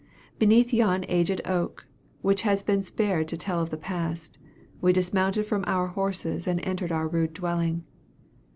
[0.39, 1.85] Beneath yon aged oak,
[2.23, 4.39] which has been spared to tell of the past,
[4.81, 7.83] we dismounted from our horses, and entered our rude dwelling.